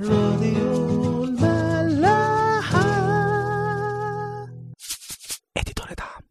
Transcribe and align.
راديو 0.00 1.24
الملاحة. 1.24 2.82
اديتور 5.56 5.86
دعم 5.98 6.22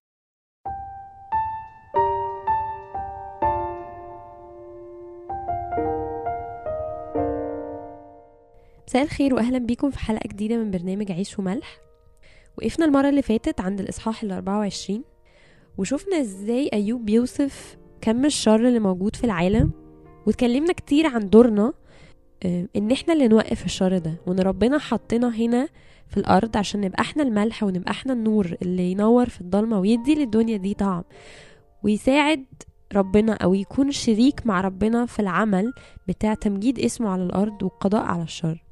مساء 8.87 9.03
الخير 9.03 9.33
واهلا 9.33 9.57
بيكم 9.57 9.89
في 9.91 9.99
حلقة 9.99 10.27
جديدة 10.27 10.57
من 10.57 10.71
برنامج 10.71 11.11
عيش 11.11 11.39
وملح. 11.39 11.79
وقفنا 12.57 12.85
المرة 12.85 13.09
اللي 13.09 13.21
فاتت 13.21 13.61
عند 13.61 13.79
الإصحاح 13.79 14.23
ال 14.23 14.31
24 14.31 15.03
وشفنا 15.77 16.19
إزاي 16.21 16.69
أيوب 16.73 17.05
بيوصف 17.05 17.77
كم 18.01 18.25
الشر 18.25 18.67
اللي 18.67 18.79
موجود 18.79 19.15
في 19.15 19.23
العالم. 19.23 19.71
واتكلمنا 20.27 20.73
كتير 20.73 21.07
عن 21.07 21.29
دورنا 21.29 21.73
إن 22.45 22.91
إحنا 22.91 23.13
اللي 23.13 23.27
نوقف 23.27 23.65
الشر 23.65 23.97
ده 23.97 24.13
وإن 24.27 24.39
ربنا 24.39 24.77
حطنا 24.77 25.35
هنا 25.35 25.67
في 26.07 26.17
الأرض 26.17 26.57
عشان 26.57 26.81
نبقى 26.81 27.01
إحنا 27.01 27.23
الملح 27.23 27.63
ونبقى 27.63 27.91
إحنا 27.91 28.13
النور 28.13 28.55
اللي 28.61 28.91
ينور 28.91 29.29
في 29.29 29.41
الضلمة 29.41 29.79
ويدي 29.79 30.15
للدنيا 30.15 30.57
دي 30.57 30.73
طعم. 30.73 31.03
ويساعد 31.83 32.45
ربنا 32.93 33.33
أو 33.33 33.53
يكون 33.53 33.91
شريك 33.91 34.45
مع 34.45 34.61
ربنا 34.61 35.05
في 35.05 35.19
العمل 35.19 35.73
بتاع 36.07 36.33
تمجيد 36.33 36.79
اسمه 36.79 37.09
على 37.09 37.23
الأرض 37.23 37.63
والقضاء 37.63 38.01
على 38.03 38.23
الشر. 38.23 38.63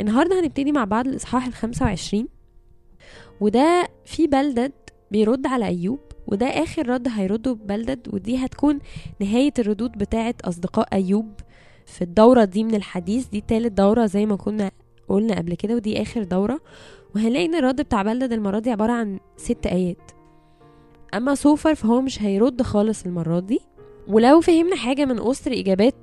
النهاردة 0.00 0.40
هنبتدي 0.40 0.72
مع 0.72 0.84
بعض 0.84 1.06
الإصحاح 1.08 1.46
الخمسة 1.46 1.84
وعشرين. 1.86 2.28
وده 3.40 3.88
في 4.04 4.26
بلدد 4.26 4.72
بيرد 5.10 5.46
على 5.46 5.66
أيوب 5.66 6.00
وده 6.26 6.46
آخر 6.46 6.88
رد 6.88 7.08
هيرده 7.08 7.52
بلدد 7.52 8.14
ودي 8.14 8.36
هتكون 8.44 8.78
نهاية 9.20 9.52
الردود 9.58 9.92
بتاعة 9.98 10.34
أصدقاء 10.44 10.88
أيوب 10.92 11.32
في 11.86 12.02
الدورة 12.02 12.44
دي 12.44 12.64
من 12.64 12.74
الحديث 12.74 13.26
دي 13.26 13.40
تالت 13.40 13.72
دورة 13.72 14.06
زي 14.06 14.26
ما 14.26 14.36
كنا 14.36 14.70
قلنا 15.08 15.34
قبل 15.34 15.54
كده 15.54 15.74
ودي 15.74 16.02
آخر 16.02 16.22
دورة. 16.22 16.60
وهنلاقي 17.14 17.44
إن 17.46 17.54
الرد 17.54 17.80
بتاع 17.80 18.02
بلدد 18.02 18.32
المرة 18.32 18.58
دي 18.58 18.70
عبارة 18.70 18.92
عن 18.92 19.18
ست 19.36 19.66
آيات. 19.66 20.10
أما 21.14 21.34
سوفر 21.34 21.74
فهو 21.74 22.00
مش 22.00 22.22
هيرد 22.22 22.62
خالص 22.62 23.06
المرة 23.06 23.40
دي. 23.40 23.60
ولو 24.08 24.40
فهمنا 24.40 24.76
حاجة 24.76 25.04
من 25.04 25.18
أسر 25.20 25.52
إجابات 25.52 25.94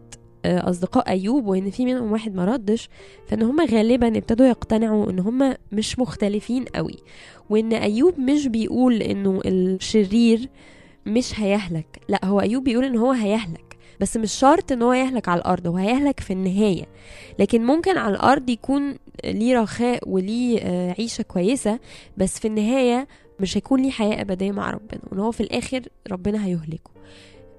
آه، 0.45 0.70
أصدقاء 0.70 1.09
أيوب 1.09 1.48
وإن 1.48 1.70
في 1.70 1.86
منهم 1.86 2.12
واحد 2.12 2.36
ما 2.36 2.45
ردش 2.45 2.90
فإن 3.28 3.42
هم 3.42 3.62
غالبا 3.62 4.18
ابتدوا 4.18 4.45
يقتنعوا 4.45 5.09
إن 5.09 5.20
هم 5.20 5.53
مش 5.72 6.00
مختلفين 6.00 6.66
قوي. 6.66 6.97
وإن 7.50 7.73
أيوب 7.73 8.20
مش 8.20 8.47
بيقول 8.47 9.02
إنه 9.02 9.42
الشرير 9.45 10.50
مش 11.06 11.40
هيهلك. 11.40 12.00
لأ 12.09 12.25
هو 12.25 12.42
أيوب 12.42 12.64
بيقول 12.64 12.86
إن 12.86 12.97
هو 12.97 13.12
هيهلك. 13.12 13.72
بس 14.02 14.17
مش 14.17 14.31
شرط 14.33 14.72
إن 14.72 14.81
هو 14.81 14.94
يهلك 14.94 15.30
على 15.30 15.39
الأرض 15.41 15.67
هو 15.67 15.77
هيهلك 15.77 16.19
في 16.19 16.33
النهاية. 16.33 16.86
لكن 17.39 17.66
ممكن 17.66 17.97
على 17.97 18.16
الأرض 18.16 18.50
يكون 18.50 18.95
ليه 19.25 19.59
رخاء 19.59 20.09
وليه 20.09 20.59
آه، 20.61 20.95
عيشة 21.00 21.22
كويسة 21.22 21.80
بس 22.17 22.39
في 22.39 22.47
النهاية 22.47 23.08
مش 23.39 23.58
هيكون 23.58 23.81
ليه 23.81 23.91
حياة 23.91 24.22
أبدية 24.22 24.52
مع 24.52 24.72
ربنا 24.72 25.02
وإن 25.11 25.19
هو 25.19 25.31
في 25.31 25.41
الآخر 25.41 25.81
ربنا 26.11 26.45
هيهلكه. 26.45 26.91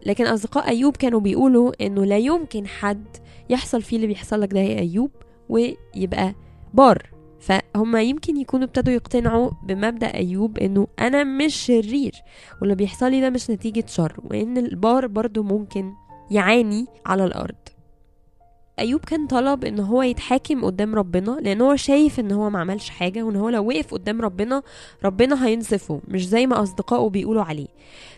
لكن 0.06 0.26
أصدقاء 0.26 0.68
أيوب 0.68 0.96
كانوا 0.96 1.20
بيقولوا 1.20 1.86
إنه 1.86 2.04
لا 2.04 2.18
يمكن 2.18 2.66
حد 2.66 3.04
يحصل 3.50 3.82
فيه 3.82 3.96
اللي 3.96 4.06
بيحصل 4.06 4.40
لك 4.40 4.52
ده 4.52 4.60
يا 4.60 4.78
أيوب 4.78 5.10
ويبقى 5.48 6.34
بار. 6.74 7.10
فهم 7.40 7.96
يمكن 7.96 8.36
يكونوا 8.36 8.66
ابتدوا 8.66 8.92
يقتنعوا 8.94 9.50
بمبدأ 9.66 10.14
أيوب 10.14 10.58
إنه 10.58 10.86
أنا 10.98 11.24
مش 11.24 11.54
شرير 11.56 12.12
واللي 12.60 12.74
بيحصل 12.74 13.10
لي 13.10 13.20
ده 13.20 13.30
مش 13.30 13.50
نتيجة 13.50 13.84
شر 13.88 14.20
وإن 14.24 14.58
البار 14.58 15.06
برضو 15.06 15.42
ممكن 15.42 15.92
يعاني 16.30 16.86
على 17.06 17.24
الأرض. 17.24 17.54
أيوب 18.78 19.00
كان 19.04 19.26
طلب 19.26 19.64
إن 19.64 19.80
هو 19.80 20.02
يتحاكم 20.02 20.64
قدام 20.64 20.94
ربنا 20.94 21.30
لأن 21.30 21.60
هو 21.60 21.76
شايف 21.76 22.20
إن 22.20 22.32
هو 22.32 22.50
ما 22.50 22.58
عملش 22.60 22.90
حاجة 22.90 23.22
وإن 23.22 23.36
هو 23.36 23.48
لو 23.48 23.68
وقف 23.68 23.94
قدام 23.94 24.20
ربنا 24.20 24.62
ربنا 25.04 25.46
هينصفه 25.46 26.00
مش 26.08 26.28
زي 26.28 26.46
ما 26.46 26.62
أصدقائه 26.62 27.08
بيقولوا 27.08 27.42
عليه. 27.42 27.66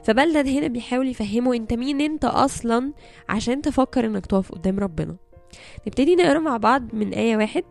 فبلدد 0.04 0.48
هنا 0.48 0.66
بيحاول 0.66 1.08
يفهمه 1.08 1.54
أنت 1.54 1.72
مين 1.72 2.00
أنت 2.00 2.24
أصلا 2.24 2.92
عشان 3.28 3.62
تفكر 3.62 4.06
إنك 4.06 4.26
تقف 4.26 4.52
قدام 4.52 4.78
ربنا. 4.80 5.16
نبتدي 5.86 6.16
نقرا 6.16 6.38
مع 6.38 6.56
بعض 6.56 6.94
من 6.94 7.12
آية 7.12 7.36
واحد. 7.36 7.64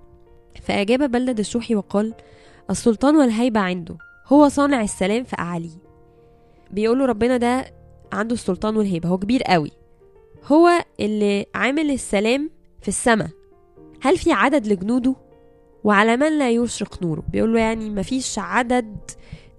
فأجاب 0.62 1.12
بلدد 1.12 1.40
الشوحي 1.40 1.76
وقال 1.76 2.14
السلطان 2.70 3.16
والهيبة 3.16 3.60
عنده 3.60 3.98
هو 4.28 4.50
صانع 4.50 4.82
السلام 4.82 5.24
في 5.24 5.36
أعاليه. 5.40 5.78
بيقولوا 6.72 7.06
ربنا 7.06 7.38
ده 7.38 7.74
عنده 8.14 8.34
السلطان 8.34 8.78
والهيبة 8.78 9.10
هو 9.10 9.18
كبير 9.18 9.44
قوي. 9.44 9.72
هو 10.46 10.70
اللي 11.00 11.46
عامل 11.56 11.92
السلام 11.92 12.50
في 12.82 12.88
السماء. 12.88 13.30
هل 14.02 14.18
في 14.18 14.32
عدد 14.32 14.68
لجنوده؟ 14.68 15.16
وعلى 15.84 16.18
من 16.18 16.40
لا 16.40 16.50
يشرق 16.52 17.04
نوره؟ 17.04 17.24
بيقول 17.32 17.54
له 17.54 17.60
يعني 17.60 17.90
مفيش 17.90 18.40
عدد 18.40 18.98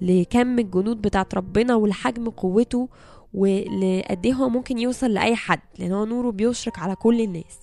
لكم 0.00 0.58
الجنود 0.58 1.02
بتاعت 1.02 1.34
ربنا 1.34 1.74
ولحجم 1.74 2.30
قوته 2.30 2.88
ولقد 3.34 4.26
إيه 4.26 4.32
هو 4.32 4.48
ممكن 4.48 4.78
يوصل 4.78 5.10
لأي 5.10 5.36
حد 5.36 5.60
لأن 5.78 5.92
هو 5.92 6.04
نوره 6.04 6.30
بيشرق 6.30 6.78
على 6.78 6.94
كل 6.94 7.20
الناس. 7.20 7.58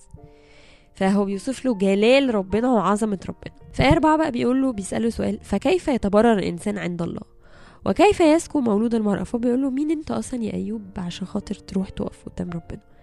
فهو 0.94 1.24
بيوصف 1.24 1.64
له 1.64 1.74
جلال 1.74 2.34
ربنا 2.34 2.72
وعظمة 2.72 3.18
ربنا. 3.28 3.54
فآية 3.72 3.92
أربعة 3.92 4.16
بقى 4.16 4.30
بيقول 4.30 4.62
له 4.62 4.72
بيسأله 4.72 5.10
سؤال 5.10 5.38
فكيف 5.42 5.88
يتبرر 5.88 6.38
الإنسان 6.38 6.78
عند 6.78 7.02
الله؟ 7.02 7.22
وكيف 7.86 8.20
يسكو 8.20 8.60
مولود 8.60 8.94
المرأة؟ 8.94 9.22
فهو 9.22 9.38
بيقول 9.38 9.62
له 9.62 9.70
مين 9.70 9.90
أنت 9.90 10.10
أصلا 10.10 10.42
يا 10.44 10.54
أيوب 10.54 10.82
عشان 10.96 11.26
خاطر 11.26 11.54
تروح 11.54 11.88
تقف 11.90 12.28
قدام 12.28 12.50
ربنا؟ 12.50 12.93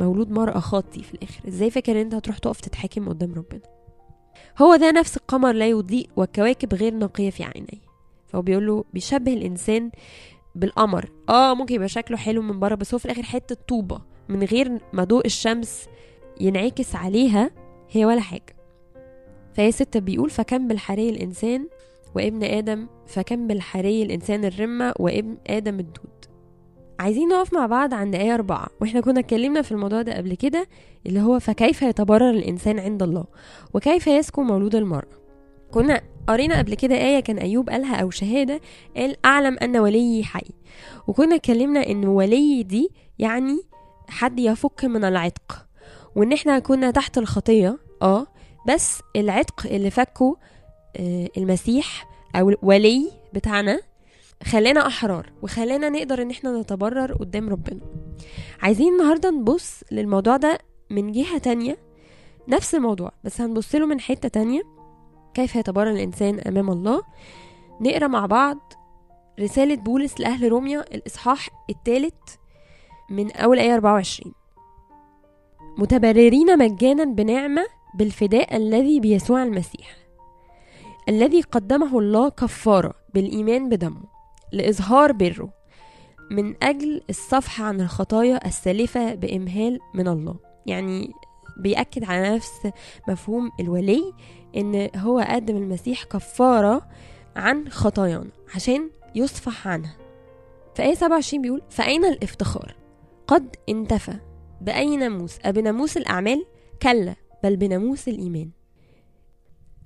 مولود 0.00 0.30
مرأة 0.30 0.58
خاطي 0.58 1.02
في 1.02 1.14
الآخر. 1.14 1.48
إزاي 1.48 1.70
فاكر 1.70 2.00
أنت 2.00 2.14
هتروح 2.14 2.38
تقف 2.38 2.60
تتحاكم 2.60 3.08
قدام 3.08 3.34
ربنا؟ 3.34 3.60
هو 4.58 4.76
ده 4.76 4.90
نفس 4.90 5.16
القمر 5.16 5.52
لا 5.52 5.68
يضيء 5.68 6.08
والكواكب 6.16 6.74
غير 6.74 6.94
نقية 6.98 7.30
في 7.30 7.44
عينيه 7.44 7.86
فهو 8.26 8.42
بيقول 8.42 8.66
له 8.66 8.84
بيشبه 8.94 9.32
الإنسان 9.32 9.90
بالقمر. 10.54 11.10
آه 11.28 11.54
ممكن 11.54 11.74
يبقى 11.74 11.88
شكله 11.88 12.16
حلو 12.16 12.42
من 12.42 12.60
بره 12.60 12.74
بس 12.74 12.94
هو 12.94 12.98
في 12.98 13.04
الآخر 13.04 13.22
حتة 13.22 13.56
طوبة 13.68 14.00
من 14.28 14.42
غير 14.42 14.80
ما 14.92 15.04
ضوء 15.04 15.26
الشمس 15.26 15.86
ينعكس 16.40 16.94
عليها 16.94 17.50
هي 17.90 18.04
ولا 18.04 18.20
حاجة. 18.20 18.56
فهي 19.54 19.72
ستة 19.72 20.00
بيقول 20.00 20.30
فكم 20.30 20.68
بالحري 20.68 21.10
الإنسان 21.10 21.68
وابن 22.14 22.44
آدم 22.44 22.86
فكم 23.06 23.46
بالحري 23.46 24.02
الإنسان 24.02 24.44
الرمة 24.44 24.94
وابن 24.98 25.36
آدم 25.46 25.80
الدود. 25.80 26.25
عايزين 26.98 27.28
نقف 27.28 27.54
مع 27.54 27.66
بعض 27.66 27.94
عند 27.94 28.14
آية 28.14 28.34
أربعة. 28.34 28.66
وإحنا 28.80 29.00
كنا 29.00 29.20
اتكلمنا 29.20 29.62
في 29.62 29.72
الموضوع 29.72 30.02
ده 30.02 30.16
قبل 30.16 30.34
كده 30.34 30.66
اللي 31.06 31.20
هو 31.20 31.38
فكيف 31.38 31.82
يتبرر 31.82 32.30
الإنسان 32.30 32.78
عند 32.78 33.02
الله؟ 33.02 33.24
وكيف 33.74 34.06
يسكو 34.06 34.42
مولود 34.42 34.74
المرأة 34.74 35.16
كنا 35.70 36.00
قرينا 36.26 36.58
قبل 36.58 36.74
كده 36.74 36.94
آية 36.94 37.20
كان 37.20 37.38
أيوب 37.38 37.70
قالها 37.70 37.96
أو 37.96 38.10
شهادة 38.10 38.60
قال 38.96 39.16
أعلم 39.24 39.58
أن 39.62 39.76
وليي 39.76 40.24
حي. 40.24 40.46
وكنا 41.06 41.34
اتكلمنا 41.36 41.86
إن 41.86 42.04
ولي 42.06 42.62
دي 42.62 42.88
يعني 43.18 43.60
حد 44.08 44.38
يفك 44.38 44.84
من 44.84 45.04
العتق. 45.04 45.66
وإن 46.16 46.32
إحنا 46.32 46.58
كنا 46.58 46.90
تحت 46.90 47.18
الخطية 47.18 47.78
آه 48.02 48.26
بس 48.68 49.00
العتق 49.16 49.66
اللي 49.66 49.90
فكه 49.90 50.36
آه، 50.96 51.28
المسيح 51.36 52.08
أو 52.36 52.50
الولي 52.50 53.10
بتاعنا 53.34 53.80
خلانا 54.44 54.86
أحرار 54.86 55.32
وخلانا 55.42 55.88
نقدر 55.88 56.22
إن 56.22 56.30
إحنا 56.30 56.60
نتبرر 56.60 57.12
قدام 57.12 57.48
ربنا. 57.48 57.80
عايزين 58.62 58.92
النهارده 58.92 59.30
نبص 59.30 59.80
للموضوع 59.92 60.36
ده 60.36 60.58
من 60.90 61.12
جهة 61.12 61.38
تانية 61.38 61.78
نفس 62.48 62.74
الموضوع 62.74 63.12
بس 63.24 63.40
هنبص 63.40 63.74
له 63.74 63.86
من 63.86 64.00
حتة 64.00 64.28
تانية. 64.28 64.62
كيف 65.34 65.56
يتبرر 65.56 65.90
الإنسان 65.90 66.40
أمام 66.40 66.70
الله؟ 66.70 67.02
نقرأ 67.80 68.06
مع 68.06 68.26
بعض 68.26 68.72
رسالة 69.40 69.74
بولس 69.74 70.20
لأهل 70.20 70.48
روميا 70.48 70.80
الإصحاح 70.94 71.48
الثالث 71.70 72.14
من 73.10 73.32
أول 73.32 73.58
آية 73.58 73.74
24 73.74 74.32
متبررين 75.78 76.58
مجانا 76.58 77.04
بنعمة 77.04 77.66
بالفداء 77.98 78.56
الذي 78.56 79.00
بيسوع 79.00 79.42
المسيح 79.42 79.96
الذي 81.08 81.40
قدمه 81.42 81.98
الله 81.98 82.28
كفارة 82.28 82.94
بالإيمان 83.14 83.68
بدمه. 83.68 84.15
لإظهار 84.52 85.12
بره 85.12 85.50
من 86.30 86.64
أجل 86.64 87.02
الصفح 87.10 87.62
عن 87.62 87.80
الخطايا 87.80 88.46
السالفة 88.46 89.14
بإمهال 89.14 89.78
من 89.94 90.08
الله. 90.08 90.36
يعني 90.66 91.12
بيأكد 91.56 92.04
على 92.04 92.34
نفس 92.34 92.68
مفهوم 93.08 93.50
الولي 93.60 94.12
إن 94.56 94.88
هو 94.96 95.18
قدم 95.20 95.56
المسيح 95.56 96.04
كفارة 96.04 96.88
عن 97.36 97.68
خطايانا 97.68 98.30
عشان 98.54 98.90
يصفح 99.14 99.68
عنها. 99.68 99.96
في 100.74 100.82
آية 100.82 100.94
27 100.94 101.42
بيقول 101.42 101.62
فأين 101.70 102.04
الافتخار؟ 102.04 102.74
قد 103.26 103.56
انتفى. 103.68 104.14
بأي 104.60 104.96
ناموس؟ 104.96 105.38
أبناموس 105.44 105.96
الأعمال؟ 105.96 106.46
كلا 106.82 107.14
بل 107.42 107.56
بناموس 107.56 108.08
الإيمان. 108.08 108.50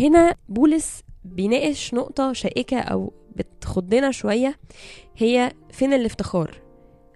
هنا 0.00 0.34
بولس 0.48 1.02
بيناقش 1.24 1.94
نقطة 1.94 2.32
شائكة 2.32 2.78
أو 2.78 3.12
بتخضنا 3.36 4.10
شوية 4.10 4.56
هي 5.16 5.52
فين 5.70 5.92
الافتخار؟ 5.92 6.62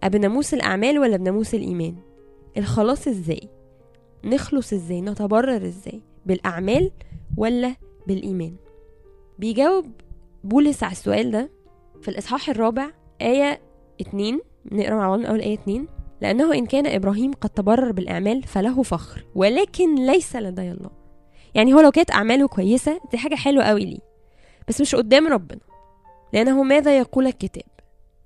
بناموس 0.05 0.55
الأعمال 0.55 0.99
ولا 0.99 1.17
بناموس 1.17 1.55
الإيمان؟ 1.55 1.97
الخلاص 2.57 3.09
إزاي؟ 3.09 3.49
نخلص 4.25 4.73
إزاي؟ 4.73 5.01
نتبرر 5.01 5.67
إزاي؟ 5.67 6.03
بالأعمال 6.27 6.91
ولا 7.37 7.75
بالإيمان؟ 8.07 8.57
بيجاوب 9.39 9.87
بولس 10.45 10.83
على 10.83 10.93
السؤال 10.93 11.31
ده 11.31 11.51
في 12.03 12.09
الإصحاح 12.09 12.49
الرابع 12.49 12.91
آية 13.23 13.61
2 14.01 14.41
نقرأ 14.73 14.95
مع 14.95 15.09
بعض 15.09 15.19
من 15.19 15.27
أول 15.27 15.41
آية 15.41 15.55
2 15.55 15.87
لأنه 16.21 16.55
إن 16.55 16.67
كان 16.67 16.87
إبراهيم 16.87 17.33
قد 17.33 17.51
تبرر 17.51 17.93
بالأعمال 17.93 18.43
فله 18.43 18.83
فخر 18.83 19.25
ولكن 19.35 19.95
ليس 20.07 20.37
لدي 20.37 20.71
الله. 20.71 20.91
يعني 21.55 21.75
هو 21.75 21.81
لو 21.81 21.91
كانت 21.91 22.11
أعماله 22.11 22.49
كويسة 22.49 23.01
دي 23.11 23.19
حاجة 23.19 23.35
حلوة 23.35 23.65
قوي 23.65 23.85
ليه. 23.85 23.99
بس 24.69 24.81
مش 24.81 24.95
قدام 24.95 25.27
ربنا 25.27 25.61
لأنه 26.33 26.63
ماذا 26.63 26.99
يقول 26.99 27.27
الكتاب؟ 27.27 27.65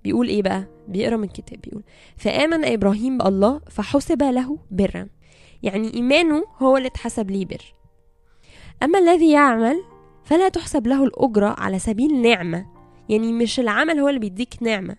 بيقول 0.05 0.29
إيه 0.29 0.43
بقى؟ 0.43 0.65
بيقرأ 0.89 1.17
من 1.17 1.25
الكتاب 1.25 1.61
بيقول 1.61 1.83
فآمن 2.17 2.65
إبراهيم 2.65 3.19
بالله 3.19 3.61
فحسب 3.71 4.23
له 4.23 4.59
برا. 4.71 5.09
يعني 5.63 5.95
إيمانه 5.95 6.45
هو 6.59 6.77
اللي 6.77 6.89
اتحسب 6.89 7.31
ليه 7.31 7.47
بر. 7.47 7.75
أما 8.83 8.99
الذي 8.99 9.31
يعمل 9.31 9.83
فلا 10.25 10.49
تحسب 10.49 10.87
له 10.87 11.05
الأجرة 11.05 11.55
على 11.59 11.79
سبيل 11.79 12.23
نعمة. 12.23 12.67
يعني 13.09 13.33
مش 13.33 13.61
العمل 13.61 13.99
هو 14.01 14.09
اللي 14.09 14.21
بيديك 14.21 14.55
نعمة. 14.61 14.97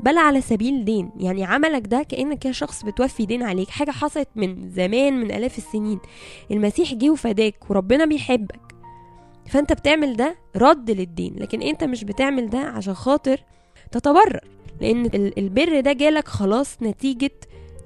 بل 0.00 0.18
على 0.18 0.40
سبيل 0.40 0.84
دين. 0.84 1.10
يعني 1.16 1.44
عملك 1.44 1.86
ده 1.86 2.02
كأنك 2.02 2.38
كده 2.38 2.52
شخص 2.52 2.84
بتوفي 2.84 3.26
دين 3.26 3.42
عليك. 3.42 3.68
حاجة 3.70 3.90
حصلت 3.90 4.28
من 4.36 4.70
زمان 4.70 5.20
من 5.20 5.30
آلاف 5.30 5.58
السنين. 5.58 5.98
المسيح 6.50 6.94
جه 6.94 7.10
وفداك 7.10 7.70
وربنا 7.70 8.04
بيحبك. 8.04 8.60
فأنت 9.50 9.72
بتعمل 9.72 10.16
ده 10.16 10.36
رد 10.56 10.90
للدين. 10.90 11.34
لكن 11.36 11.62
أنت 11.62 11.84
مش 11.84 12.04
بتعمل 12.04 12.50
ده 12.50 12.58
عشان 12.58 12.94
خاطر 12.94 13.40
تتبرر. 13.92 14.40
ال- 14.82 15.38
البر 15.38 15.80
ده 15.80 15.92
جالك 15.92 16.28
خلاص 16.28 16.82
نتيجة 16.82 17.30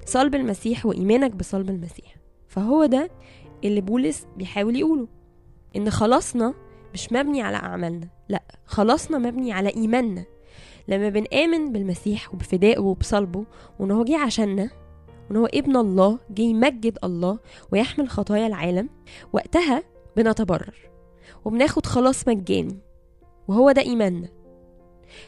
صلب 0.05 0.35
المسيح 0.35 0.85
وإيمانك 0.85 1.31
بصلب 1.31 1.69
المسيح. 1.69 2.15
فهو 2.47 2.85
ده 2.85 3.09
اللي 3.63 3.81
بولس 3.81 4.25
بيحاول 4.37 4.75
يقوله. 4.75 5.07
إن 5.75 5.89
خلاصنا 5.89 6.53
مش 6.93 7.13
مبني 7.13 7.41
على 7.41 7.57
أعمالنا. 7.57 8.07
لأ 8.29 8.43
خلاصنا 8.65 9.17
مبني 9.17 9.51
على 9.51 9.69
إيماننا. 9.75 10.23
لما 10.89 11.09
بنآمن 11.09 11.71
بالمسيح 11.71 12.33
وبفدائه 12.33 12.79
وبصلبه 12.79 13.45
وإن 13.79 13.91
هو 13.91 14.03
جه 14.03 14.17
عشاننا 14.17 14.69
وإن 15.29 15.37
هو 15.37 15.45
ابن 15.45 15.75
الله 15.75 16.19
جه 16.31 16.41
يمجد 16.41 16.97
الله 17.03 17.39
ويحمل 17.71 18.09
خطايا 18.09 18.47
العالم 18.47 18.89
وقتها 19.33 19.83
بنتبرر 20.17 20.75
وبناخد 21.45 21.85
خلاص 21.85 22.27
مجاني 22.27 22.77
وهو 23.47 23.71
ده 23.71 23.81
إيماننا. 23.81 24.27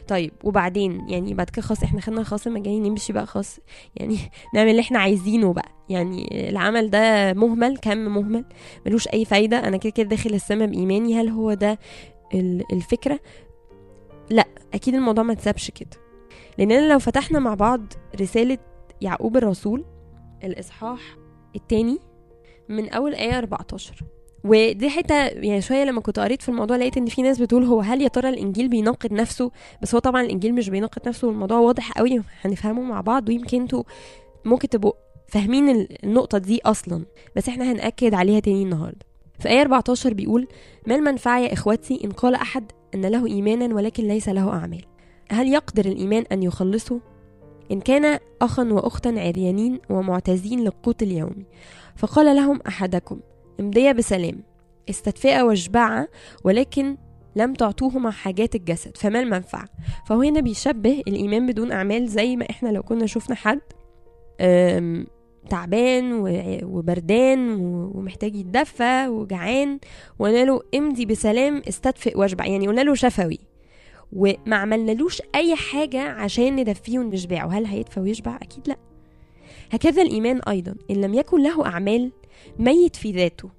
طيب 0.08 0.32
وبعدين؟ 0.44 1.08
يعني 1.08 1.34
بعد 1.34 1.50
كده 1.50 1.62
خلاص 1.62 1.82
إحنا 1.82 2.00
خدنا 2.00 2.20
الخلاص 2.20 2.46
المجاني 2.46 2.88
نمشي 2.90 3.12
بقى 3.12 3.26
خلاص. 3.26 3.58
يعني 3.96 4.16
نعمل 4.54 4.70
اللي 4.70 4.80
إحنا 4.80 4.98
عايزينه 4.98 5.52
بقى. 5.52 5.68
يعني 5.88 6.48
العمل 6.50 6.90
ده 6.90 7.32
مهمل 7.32 7.76
كم 7.76 7.98
مهمل؟ 7.98 8.44
ملوش 8.86 9.08
أي 9.08 9.24
فايدة. 9.24 9.68
أنا 9.68 9.76
كده 9.76 9.90
كده 9.90 10.08
داخل 10.08 10.34
السما 10.34 10.66
بإيماني. 10.66 11.20
هل 11.20 11.28
هو 11.28 11.54
ده 11.54 11.78
ال- 12.34 12.64
الفكرة؟ 12.72 13.20
لا 14.30 14.46
أكيد 14.74 14.94
الموضوع 14.94 15.24
ما 15.24 15.32
اتسابش 15.32 15.70
كده. 15.70 15.90
لأننا 16.58 16.92
لو 16.92 16.98
فتحنا 16.98 17.38
مع 17.38 17.54
بعض 17.54 17.80
رسالة 18.20 18.58
يعقوب 19.00 19.36
الرسول 19.36 19.84
الإصحاح 20.44 21.00
التاني 21.56 21.98
من 22.68 22.88
أول 22.88 23.14
آية 23.14 23.38
14 23.38 23.94
ودي 24.44 24.88
حتة 24.90 25.14
يعني 25.26 25.60
شوية 25.60 25.84
لما 25.84 26.00
كنت 26.00 26.18
قريت 26.18 26.42
في 26.42 26.48
الموضوع 26.48 26.76
لقيت 26.76 26.96
إن 26.96 27.06
في 27.06 27.22
ناس 27.22 27.38
بتقول 27.40 27.64
هو 27.64 27.80
هل 27.80 28.02
يا 28.02 28.08
ترى 28.08 28.28
الإنجيل 28.28 28.68
بيناقض 28.68 29.12
نفسه؟ 29.12 29.50
بس 29.82 29.94
هو 29.94 29.98
طبعا 30.00 30.22
الإنجيل 30.22 30.54
مش 30.54 30.68
بيناقض 30.70 31.08
نفسه 31.08 31.28
والموضوع 31.28 31.58
واضح 31.58 31.92
قوي 31.92 32.22
هنفهمه 32.40 32.82
مع 32.82 33.00
بعض 33.00 33.28
ويمكن 33.28 33.60
أنتوا 33.60 33.82
ممكن 34.44 34.68
تبقوا 34.68 34.92
فاهمين 35.28 35.68
ال- 35.68 36.04
النقطة 36.04 36.38
دي 36.38 36.60
أصلا. 36.64 37.04
بس 37.36 37.48
إحنا 37.48 37.72
هنأكد 37.72 38.14
عليها 38.14 38.40
تاني 38.40 38.62
النهارده. 38.62 39.06
في 39.38 39.48
آية 39.48 39.60
14 39.60 40.14
بيقول 40.14 40.48
ما 40.86 40.94
المنفعة 40.94 41.38
يا 41.40 41.52
إخوتي 41.52 42.00
إن 42.04 42.10
قال 42.10 42.34
أحد 42.34 42.72
أن 42.94 43.06
له 43.06 43.26
إيمانا 43.26 43.74
ولكن 43.74 44.08
ليس 44.08 44.28
له 44.28 44.50
أعمال. 44.50 44.84
هل 45.30 45.48
يقدر 45.48 45.84
الإيمان 45.84 46.24
أن 46.32 46.42
يخلصه؟ 46.42 47.00
إن 47.72 47.80
كان 47.80 48.18
أخا 48.42 48.64
وأختا 48.64 49.08
عريانين 49.08 49.78
ومعتزين 49.90 50.60
للقوت 50.60 51.02
اليومي 51.02 51.46
فقال 51.96 52.36
لهم 52.36 52.60
أحدكم 52.68 53.20
امضي 53.60 53.92
بسلام. 53.92 54.42
استدفئ 54.90 55.40
واشبعا 55.42 56.06
ولكن 56.44 56.96
لم 57.36 57.54
تعطوهما 57.54 58.10
حاجات 58.10 58.54
الجسد 58.54 58.96
فما 58.96 59.20
المنفعة؟ 59.20 59.68
فهو 60.06 60.20
هنا 60.22 60.40
بيشبه 60.40 61.02
الإيمان 61.08 61.46
بدون 61.46 61.72
أعمال 61.72 62.08
زي 62.08 62.36
ما 62.36 62.50
إحنا 62.50 62.68
لو 62.68 62.82
كنا 62.82 63.06
شفنا 63.06 63.34
حد 63.36 63.60
تعبان 65.50 66.12
وبردان 66.64 67.50
ومحتاج 67.94 68.34
يتدفى 68.36 69.06
وجعان 69.08 69.78
وقلنا 70.18 70.44
له 70.44 70.60
امضي 70.74 71.06
بسلام 71.06 71.62
استدفئ 71.68 72.18
واشبع 72.18 72.46
يعني 72.46 72.68
قلنا 72.68 72.80
له 72.80 72.94
شفوي. 72.94 73.38
وما 74.12 74.56
عملنالوش 74.56 75.22
أي 75.34 75.56
حاجة 75.56 76.00
عشان 76.00 76.56
ندفيه 76.56 76.98
ونشبعه. 76.98 77.46
هل 77.46 77.66
هيدفى 77.66 78.00
ويشبع؟ 78.00 78.36
أكيد 78.36 78.68
لأ. 78.68 78.76
هكذا 79.70 80.02
الإيمان 80.02 80.40
أيضا. 80.48 80.74
إن 80.90 80.96
لم 80.96 81.14
يكن 81.14 81.42
له 81.42 81.66
أعمال 81.66 82.12
ميت 82.58 82.96
في 82.96 83.12
ذاته. 83.12 83.50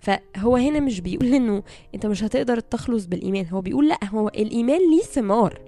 فهو 0.00 0.56
هنا 0.56 0.80
مش 0.80 1.00
بيقول 1.00 1.34
إنه 1.34 1.62
أنت 1.94 2.06
مش 2.06 2.24
هتقدر 2.24 2.60
تخلص 2.60 3.06
بالإيمان. 3.06 3.46
هو 3.46 3.60
بيقول 3.60 3.88
لأ 3.88 3.98
هو 4.04 4.28
الإيمان 4.28 4.90
ليه 4.90 5.02
ثمار. 5.02 5.60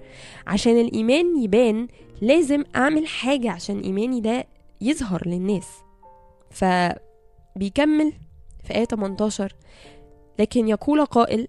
عشان 0.47 0.81
الإيمان 0.81 1.43
يبان 1.43 1.89
لازم 2.21 2.65
أعمل 2.77 3.07
حاجة 3.07 3.51
عشان 3.51 3.81
إيماني 3.81 4.21
ده 4.21 4.47
يظهر 4.81 5.29
للناس. 5.29 5.69
فبيكمل 6.51 8.13
في 8.65 8.75
آية 8.75 8.85
18 8.85 9.53
لكن 10.39 10.69
يقول 10.69 11.05
قائل 11.05 11.49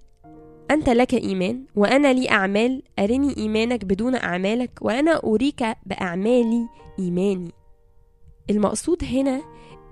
أنت 0.72 0.90
لك 0.90 1.14
إيمان 1.14 1.66
وأنا 1.76 2.14
لي 2.14 2.30
أعمال 2.30 2.84
أرني 3.00 3.38
إيمانك 3.38 3.86
بدون 3.86 4.16
أعمالك 4.16 4.72
وأنا 4.82 5.24
أريك 5.24 5.64
بأعمالي 5.86 6.68
إيماني. 7.00 7.52
المقصود 8.50 9.04
هنا 9.04 9.42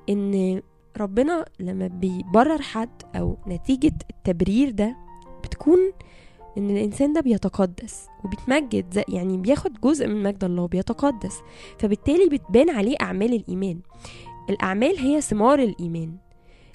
إن 0.10 0.62
ربنا 0.98 1.46
لما 1.60 1.88
بيبرر 1.88 2.62
حد 2.62 3.02
أو 3.16 3.38
نتيجة 3.48 3.94
التبرير 4.10 4.70
ده 4.70 4.96
بتكون 5.44 5.80
إن 6.60 6.70
الإنسان 6.70 7.14
ده 7.14 7.22
بيتقدس 7.22 8.08
وبيتمجد 8.26 8.86
زي- 8.94 9.04
يعني 9.08 9.38
بياخد 9.38 9.74
جزء 9.84 10.08
من 10.08 10.24
مجد 10.24 10.44
الله 10.44 10.68
بيتقدس 10.68 11.38
فبالتالي 11.80 12.30
بتبان 12.30 12.70
عليه 12.70 12.96
أعمال 13.02 13.34
الإيمان. 13.34 13.80
الأعمال 14.50 14.98
هي 15.00 15.22
ثمار 15.22 15.60
الإيمان. 15.60 16.16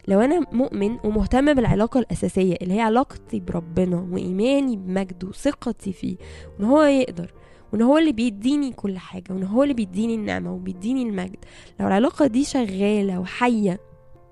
لو 0.09 0.21
أنا 0.21 0.47
مؤمن 0.53 0.99
ومهتم 1.05 1.55
بالعلاقة 1.55 2.01
الأساسية 2.01 2.57
اللي 2.63 2.75
هي 2.75 2.81
علاقتي 2.81 3.41
بربنا 3.41 4.09
وإيماني 4.13 4.77
بمجده 4.77 5.29
وثقتي 5.29 5.93
فيه 5.93 6.17
وإن 6.59 6.65
هو 6.69 6.83
يقدر 6.83 7.35
وإن 7.73 7.83
هو 7.83 7.99
اللي 7.99 8.13
بيديني 8.13 8.73
كل 8.73 8.99
حاجة 8.99 9.25
وإن 9.31 9.43
هو 9.43 9.63
اللي 9.63 9.75
بيديني 9.75 10.15
النعمة 10.15 10.53
وبيديني 10.55 11.03
المجد 11.03 11.37
لو 11.81 11.87
العلاقة 11.87 12.27
دي 12.27 12.45
شغالة 12.45 13.21
وحية 13.21 13.81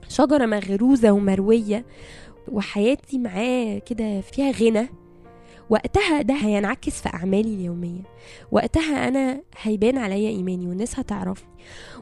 شجرة 0.09 0.47
مغروزة 0.47 1.12
ومروية 1.12 1.85
وحياتي 2.49 3.18
معاه 3.18 3.78
كده 3.78 4.21
فيها 4.21 4.50
غنى 4.50 4.88
وقتها 5.71 6.23
ده 6.23 6.35
هينعكس 6.35 7.02
في 7.02 7.09
أعمالي 7.09 7.54
اليومية. 7.54 8.02
وقتها 8.52 9.09
أنا 9.09 9.40
هيبان 9.62 9.99
عليا 9.99 10.28
إيماني 10.28 10.66
والناس 10.66 10.99
هتعرفني. 10.99 11.49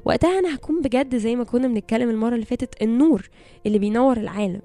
وقتها 0.05 0.38
أنا 0.38 0.55
هكون 0.55 0.81
بجد 0.83 1.17
زي 1.17 1.37
ما 1.37 1.45
كنا 1.45 1.69
بنتكلم 1.69 2.11
المرة 2.11 2.35
اللي 2.35 2.47
فاتت 2.47 2.83
النور 2.83 3.29
اللي 3.67 3.79
بينور 3.79 4.17
العالم 4.17 4.62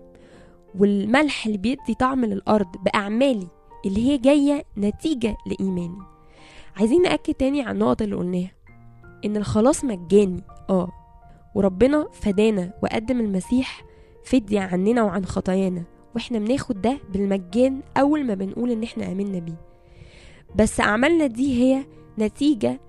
والملح 0.80 1.46
اللي 1.46 1.58
بيدي 1.58 1.94
طعم 2.00 2.25
للأرض 2.25 2.68
بأعمالي 2.86 3.48
اللي 3.86 4.08
هي 4.12 4.18
جاية 4.18 4.64
نتيجة 4.78 5.38
لإيماني. 5.46 6.00
عايزين 6.78 7.02
نأكد 7.02 7.34
تاني 7.34 7.62
على 7.62 7.72
النقط 7.72 8.02
اللي 8.02 8.16
قلناها 8.16 8.52
إن 9.25 9.38
الخلاص 9.38 9.84
مجاني 9.84 10.44
آه 10.70 10.90
وربنا 11.56 12.08
فدانا 12.14 12.74
وقدم 12.84 13.20
المسيح 13.20 13.82
فدية 14.24 14.60
عننا 14.60 15.04
وعن 15.04 15.25
خطايانا. 15.25 15.84
وإحنا 16.15 16.39
بناخد 16.39 16.81
ده 16.81 16.98
بالمجان 17.13 17.81
أول 17.98 18.24
ما 18.25 18.34
بنقول 18.34 18.72
إن 18.72 18.84
إحنا 18.84 19.12
آمنا 19.12 19.39
بيه. 19.39 19.62
بس 20.55 20.79
أعمالنا 20.79 21.27
دي 21.27 21.63
هي 21.63 21.86
نتيجة 22.19 22.79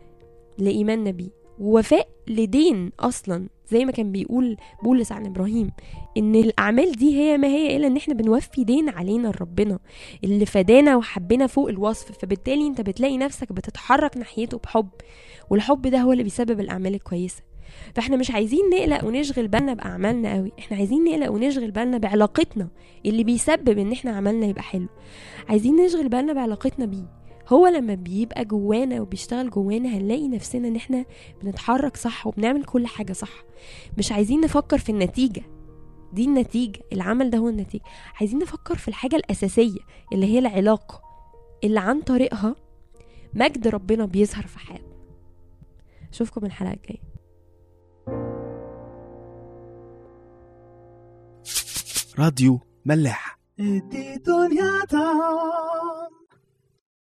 لإيماننا 0.59 1.11
بيه. 1.11 1.28
ووفاء 1.59 2.09
لدين 2.28 2.92
أصلا 3.00 3.49
زي 3.71 3.85
ما 3.85 3.92
كان 3.92 4.12
بيقول 4.12 4.56
بولس 4.83 5.12
عن 5.12 5.26
إبراهيم 5.26 5.71
إن 6.16 6.35
الأعمال 6.35 6.92
دي 6.92 7.16
هي 7.16 7.38
ما 7.38 7.49
هي 7.49 7.76
إلا 7.76 7.87
إن 7.87 7.97
إحنا 7.97 8.14
بنوفي 8.14 8.64
دين 8.64 8.88
علينا 8.88 9.28
لربنا 9.28 9.78
اللي 10.25 10.47
فدانا 10.47 10.97
وحبنا 10.97 11.47
فوق 11.47 11.68
الوصف. 11.68 12.18
فبالتالي 12.18 12.66
أنت 12.66 12.80
بتلاقي 12.80 13.16
نفسك 13.18 13.52
بتتحرك 13.52 14.16
ناحيته 14.16 14.59
بحب 14.59 14.88
والحب 15.50 15.83
ده 15.87 15.99
هو 15.99 16.12
اللي 16.12 16.23
بيسبب 16.25 16.61
الأعمال 16.61 16.95
الكويسة. 16.95 17.42
فاحنا 17.94 18.16
مش 18.16 18.30
عايزين 18.30 18.70
نقلق 18.70 19.04
ونشغل 19.04 19.49
بالنا 19.49 19.75
بأعمالنا 19.75 20.35
قوي. 20.35 20.52
إحنا 20.58 20.76
عايزين 20.76 21.04
نقلق 21.04 21.30
ونشغل 21.32 21.70
بالنا 21.70 21.99
بعلاقتنا 21.99 22.68
اللي 23.06 23.25
بيسبب 23.25 23.78
إن 23.78 23.92
إحنا 23.92 24.11
عملنا 24.16 24.46
يبقى 24.46 24.62
حلو. 24.62 24.87
عايزين 25.49 25.76
نشغل 25.76 26.08
بالنا 26.08 26.32
بعلاقتنا 26.32 26.87
بيه. 26.87 27.16
هو 27.49 27.66
لما 27.66 27.94
بيبقى 27.94 28.44
جوانا 28.44 29.00
وبيشتغل 29.00 29.50
جوانا 29.50 29.88
هنلاقي 29.88 30.28
نفسنا 30.28 30.68
إن 30.68 30.76
إحنا 30.76 31.04
بنتحرك 31.42 31.96
صح 31.96 32.26
وبنعمل 32.26 32.64
كل 32.64 32.87
حاجة 32.87 33.12
صح. 33.12 33.44
مش 33.99 34.12
عايزين 34.12 34.40
نفكر 34.40 34.78
في 34.78 34.92
النتيجة. 34.92 35.42
دي 36.12 36.25
النتيجة. 36.25 36.80
العمل 36.92 37.30
ده 37.30 37.38
هو 37.38 37.49
النتيجة. 37.49 37.82
عايزين 38.20 38.38
نفكر 38.38 38.76
في 38.76 38.88
الحاجة 38.88 39.16
الأساسية 39.16 39.80
اللي 40.12 40.26
هي 40.26 40.38
العلاقة 40.38 41.00
اللي 41.64 41.80
عن 41.80 42.00
طريقها 42.00 42.56
مجد 43.35 43.68
ربنا 43.68 44.06
بيظهر 44.06 44.46
في 44.46 44.58
حياتنا. 44.58 44.96
أشوفكم 46.12 46.46
الحلقة 46.46 46.73
الجاية. 46.73 47.15
راديو 52.18 52.61
ملاح. 52.85 53.38